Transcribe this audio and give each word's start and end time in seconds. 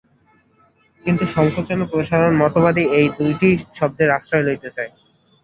কিন্তু 1.05 1.23
সঙ্কোচন 1.35 1.77
ও 1.81 1.89
প্রসারণ-মতবাদী 1.91 2.83
এই 2.97 3.07
দুইটি 3.17 3.49
শব্দের 3.77 4.09
আশ্রয় 4.17 4.45
লইতে 4.47 4.69
চায়। 4.75 4.91